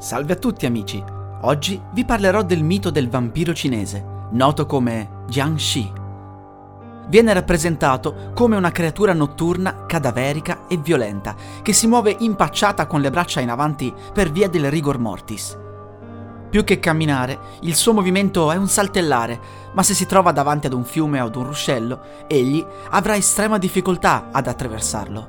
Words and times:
Salve 0.00 0.32
a 0.32 0.36
tutti 0.36 0.64
amici. 0.64 1.04
Oggi 1.42 1.78
vi 1.92 2.06
parlerò 2.06 2.42
del 2.42 2.62
mito 2.62 2.88
del 2.88 3.10
vampiro 3.10 3.52
cinese, 3.52 4.02
noto 4.30 4.64
come 4.64 5.24
Jiangxi. 5.26 5.92
Viene 7.08 7.34
rappresentato 7.34 8.30
come 8.34 8.56
una 8.56 8.70
creatura 8.70 9.12
notturna, 9.12 9.84
cadaverica 9.84 10.66
e 10.68 10.78
violenta, 10.78 11.34
che 11.60 11.74
si 11.74 11.86
muove 11.86 12.16
impacciata 12.18 12.86
con 12.86 13.02
le 13.02 13.10
braccia 13.10 13.40
in 13.40 13.50
avanti 13.50 13.92
per 14.14 14.32
via 14.32 14.48
del 14.48 14.70
rigor 14.70 14.98
mortis. 14.98 15.58
Più 16.48 16.64
che 16.64 16.80
camminare, 16.80 17.38
il 17.60 17.74
suo 17.74 17.92
movimento 17.92 18.50
è 18.50 18.56
un 18.56 18.68
saltellare, 18.68 19.38
ma 19.74 19.82
se 19.82 19.92
si 19.92 20.06
trova 20.06 20.32
davanti 20.32 20.66
ad 20.66 20.72
un 20.72 20.84
fiume 20.84 21.20
o 21.20 21.26
ad 21.26 21.36
un 21.36 21.44
ruscello, 21.44 22.00
egli 22.26 22.64
avrà 22.88 23.16
estrema 23.16 23.58
difficoltà 23.58 24.28
ad 24.32 24.46
attraversarlo. 24.46 25.28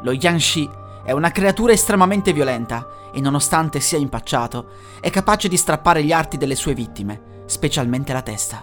Lo 0.00 0.12
Yanxi 0.12 0.77
è 1.08 1.12
una 1.12 1.30
creatura 1.30 1.72
estremamente 1.72 2.34
violenta 2.34 2.86
e 3.14 3.22
nonostante 3.22 3.80
sia 3.80 3.96
impacciato, 3.96 4.66
è 5.00 5.08
capace 5.08 5.48
di 5.48 5.56
strappare 5.56 6.04
gli 6.04 6.12
arti 6.12 6.36
delle 6.36 6.54
sue 6.54 6.74
vittime, 6.74 7.44
specialmente 7.46 8.12
la 8.12 8.20
testa. 8.20 8.62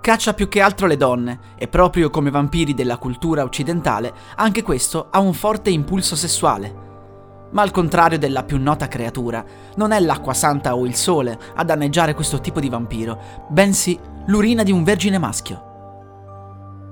Caccia 0.00 0.32
più 0.32 0.48
che 0.48 0.62
altro 0.62 0.86
le 0.86 0.96
donne 0.96 1.38
e 1.58 1.68
proprio 1.68 2.08
come 2.08 2.30
vampiri 2.30 2.72
della 2.72 2.96
cultura 2.96 3.42
occidentale, 3.42 4.14
anche 4.36 4.62
questo 4.62 5.08
ha 5.10 5.18
un 5.18 5.34
forte 5.34 5.68
impulso 5.68 6.16
sessuale. 6.16 6.74
Ma 7.50 7.60
al 7.60 7.72
contrario 7.72 8.18
della 8.18 8.44
più 8.44 8.58
nota 8.58 8.88
creatura, 8.88 9.44
non 9.76 9.92
è 9.92 10.00
l'acqua 10.00 10.32
santa 10.32 10.74
o 10.74 10.86
il 10.86 10.94
sole 10.94 11.38
a 11.56 11.62
danneggiare 11.62 12.14
questo 12.14 12.40
tipo 12.40 12.58
di 12.58 12.70
vampiro, 12.70 13.20
bensì 13.50 14.00
l'urina 14.28 14.62
di 14.62 14.72
un 14.72 14.82
vergine 14.82 15.18
maschio. 15.18 15.72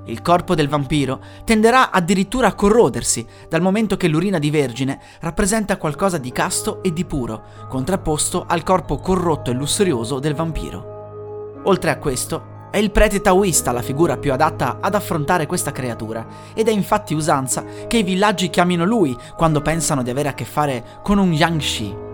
Il 0.07 0.21
corpo 0.21 0.57
del 0.57 0.69
vampiro 0.69 1.21
tenderà 1.45 1.93
addirittura 1.93 2.49
a 2.49 2.55
corrodersi, 2.55 3.25
dal 3.49 3.61
momento 3.61 3.97
che 3.97 4.09
l'urina 4.09 4.41
di 4.41 4.51
vergine 4.51 5.01
rappresenta 5.21 5.77
qualcosa 5.77 6.19
di 6.19 6.33
casto 6.33 6.83
e 6.83 6.93
di 6.93 7.05
puro, 7.05 7.43
contrapposto 7.69 8.45
al 8.47 8.65
corpo 8.65 8.99
corrotto 8.99 9.51
e 9.51 9.55
lussurioso 9.55 10.19
del 10.19 10.35
vampiro. 10.35 11.61
Oltre 11.65 11.91
a 11.91 11.99
questo, 11.99 12.51
è 12.73 12.79
il 12.79 12.91
prete 12.91 13.21
taoista 13.21 13.71
la 13.71 13.83
figura 13.83 14.17
più 14.17 14.33
adatta 14.33 14.79
ad 14.81 14.95
affrontare 14.95 15.47
questa 15.47 15.71
creatura, 15.71 16.27
ed 16.53 16.67
è 16.67 16.73
infatti 16.73 17.15
usanza 17.15 17.65
che 17.87 17.99
i 17.99 18.03
villaggi 18.03 18.51
chiamino 18.51 18.85
lui 18.85 19.17
quando 19.37 19.61
pensano 19.61 20.03
di 20.03 20.11
avere 20.11 20.31
a 20.31 20.35
che 20.35 20.45
fare 20.45 20.85
con 21.03 21.19
un 21.19 21.33
Yangshi, 21.33 22.11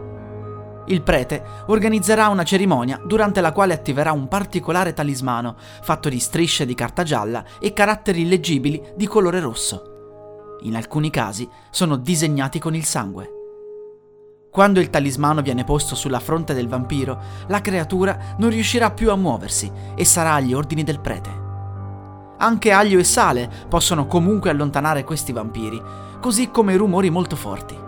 il 0.89 1.03
prete 1.03 1.43
organizzerà 1.67 2.29
una 2.29 2.45
cerimonia 2.45 3.01
durante 3.05 3.41
la 3.41 3.53
quale 3.53 3.75
attiverà 3.75 4.13
un 4.13 4.29
particolare 4.29 4.93
talismano 4.93 5.57
fatto 5.83 6.09
di 6.09 6.19
strisce 6.19 6.67
di 6.67 6.75
carta 6.75 7.03
gialla 7.03 7.45
e 7.61 7.73
caratteri 7.73 8.29
leggibili 8.29 8.83
di 8.97 9.07
colore 9.07 9.41
rosso. 9.41 10.57
In 10.63 10.77
alcuni 10.77 11.11
casi 11.11 11.49
sono 11.71 11.97
disegnati 11.97 12.59
con 12.59 12.75
il 12.75 12.85
sangue. 12.85 13.33
Quando 14.51 14.81
il 14.81 14.91
talismano 14.91 15.43
viene 15.43 15.63
posto 15.65 15.95
sulla 15.95 16.21
fronte 16.21 16.55
del 16.55 16.69
vampiro, 16.69 17.21
la 17.49 17.61
creatura 17.61 18.35
non 18.39 18.51
riuscirà 18.51 18.91
più 18.91 19.11
a 19.11 19.17
muoversi 19.17 19.71
e 19.95 20.05
sarà 20.05 20.35
agli 20.35 20.55
ordini 20.55 20.83
del 20.83 21.01
prete. 21.01 21.47
Anche 22.39 22.73
aglio 22.73 22.99
e 22.99 23.05
sale 23.05 23.51
possono 23.69 24.07
comunque 24.07 24.51
allontanare 24.51 25.05
questi 25.05 25.33
vampiri, 25.33 25.81
così 26.21 26.51
come 26.51 26.77
rumori 26.77 27.11
molto 27.11 27.37
forti. 27.37 27.87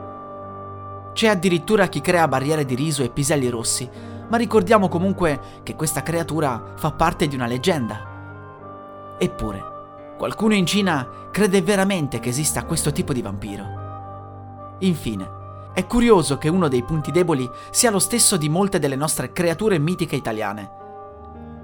C'è 1.12 1.28
addirittura 1.28 1.88
chi 1.88 2.00
crea 2.00 2.28
barriere 2.28 2.64
di 2.64 2.74
riso 2.74 3.02
e 3.02 3.10
piselli 3.10 3.48
rossi, 3.48 3.88
ma 4.28 4.36
ricordiamo 4.36 4.88
comunque 4.88 5.40
che 5.62 5.74
questa 5.74 6.02
creatura 6.02 6.74
fa 6.76 6.92
parte 6.92 7.26
di 7.26 7.34
una 7.34 7.46
leggenda. 7.46 9.16
Eppure, 9.18 10.14
qualcuno 10.16 10.54
in 10.54 10.66
Cina 10.66 11.08
crede 11.30 11.62
veramente 11.62 12.20
che 12.20 12.28
esista 12.28 12.64
questo 12.64 12.92
tipo 12.92 13.12
di 13.12 13.22
vampiro. 13.22 14.76
Infine, 14.78 15.38
è 15.74 15.86
curioso 15.86 16.38
che 16.38 16.48
uno 16.48 16.68
dei 16.68 16.82
punti 16.84 17.10
deboli 17.10 17.48
sia 17.70 17.90
lo 17.90 17.98
stesso 17.98 18.36
di 18.36 18.48
molte 18.48 18.78
delle 18.78 18.96
nostre 18.96 19.32
creature 19.32 19.78
mitiche 19.78 20.16
italiane. 20.16 20.78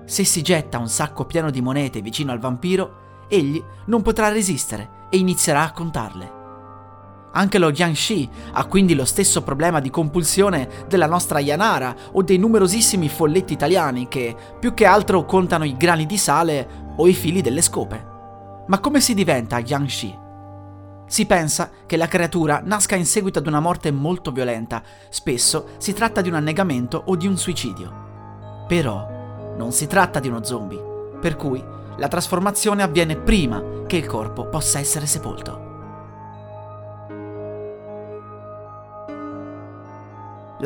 Se 0.04 0.24
si 0.24 0.42
getta 0.42 0.78
un 0.78 0.88
sacco 0.88 1.24
pieno 1.24 1.50
di 1.50 1.60
monete 1.60 2.00
vicino 2.00 2.32
al 2.32 2.38
vampiro, 2.38 3.24
egli 3.28 3.62
non 3.86 4.02
potrà 4.02 4.28
resistere 4.28 5.06
e 5.08 5.18
inizierà 5.18 5.62
a 5.62 5.72
contarle. 5.72 6.35
Anche 7.36 7.58
lo 7.58 7.70
Jiangxi 7.70 8.28
ha 8.52 8.64
quindi 8.64 8.94
lo 8.94 9.04
stesso 9.04 9.42
problema 9.42 9.78
di 9.78 9.90
compulsione 9.90 10.86
della 10.88 11.06
nostra 11.06 11.38
Yanara 11.38 11.94
o 12.12 12.22
dei 12.22 12.38
numerosissimi 12.38 13.10
folletti 13.10 13.52
italiani 13.52 14.08
che 14.08 14.34
più 14.58 14.72
che 14.72 14.86
altro 14.86 15.26
contano 15.26 15.64
i 15.64 15.76
grani 15.76 16.06
di 16.06 16.16
sale 16.16 16.66
o 16.96 17.06
i 17.06 17.12
fili 17.12 17.42
delle 17.42 17.60
scope. 17.60 18.14
Ma 18.68 18.80
come 18.80 19.02
si 19.02 19.12
diventa 19.12 19.60
Jiangxi? 19.60 20.18
Si 21.06 21.26
pensa 21.26 21.70
che 21.84 21.98
la 21.98 22.08
creatura 22.08 22.62
nasca 22.64 22.96
in 22.96 23.04
seguito 23.04 23.38
ad 23.38 23.46
una 23.46 23.60
morte 23.60 23.90
molto 23.90 24.32
violenta, 24.32 24.82
spesso 25.10 25.68
si 25.76 25.92
tratta 25.92 26.22
di 26.22 26.30
un 26.30 26.36
annegamento 26.36 27.02
o 27.04 27.16
di 27.16 27.26
un 27.26 27.36
suicidio. 27.36 28.64
Però 28.66 29.54
non 29.58 29.72
si 29.72 29.86
tratta 29.86 30.20
di 30.20 30.28
uno 30.28 30.42
zombie, 30.42 30.82
per 31.20 31.36
cui 31.36 31.62
la 31.98 32.08
trasformazione 32.08 32.82
avviene 32.82 33.16
prima 33.16 33.62
che 33.86 33.98
il 33.98 34.06
corpo 34.06 34.48
possa 34.48 34.78
essere 34.78 35.04
sepolto. 35.04 35.65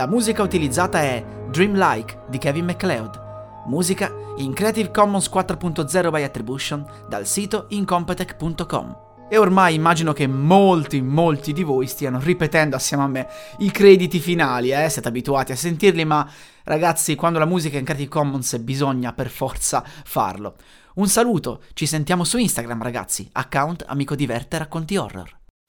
La 0.01 0.07
musica 0.07 0.43
utilizzata 0.43 1.03
è 1.03 1.23
Dreamlike 1.51 2.23
di 2.31 2.39
Kevin 2.39 2.65
MacLeod, 2.65 3.21
musica 3.67 4.11
in 4.39 4.55
Creative 4.55 4.91
Commons 4.91 5.29
4.0 5.29 6.11
by 6.11 6.23
Attribution 6.23 6.87
dal 7.07 7.27
sito 7.27 7.67
incompetech.com. 7.69 8.97
E 9.29 9.37
ormai 9.37 9.75
immagino 9.75 10.15
che 10.15 10.27
molti, 10.27 11.03
molti 11.03 11.53
di 11.53 11.63
voi 11.65 11.87
stiano 11.87 12.19
ripetendo 12.19 12.77
assieme 12.77 13.03
a 13.03 13.09
me 13.09 13.29
i 13.59 13.71
crediti 13.71 14.21
finali, 14.21 14.71
eh? 14.71 14.89
Siete 14.89 15.09
abituati 15.09 15.53
a 15.53 15.57
sentirli, 15.57 16.07
ma 16.07 16.27
ragazzi, 16.65 17.15
quando 17.15 17.39
la 17.39 17.45
musica 17.45 17.77
è 17.77 17.81
in 17.81 17.85
Creative 17.85 18.09
Commons 18.09 18.57
bisogna 18.57 19.13
per 19.13 19.29
forza 19.29 19.85
farlo. 19.85 20.55
Un 20.95 21.09
saluto, 21.09 21.61
ci 21.75 21.85
sentiamo 21.85 22.25
su 22.25 22.39
Instagram, 22.39 22.83
ragazzi. 22.83 23.29
Account 23.33 23.85
Amico 23.87 24.15
Diverte 24.15 24.57
Racconti 24.57 24.97
Horror. 24.97 25.40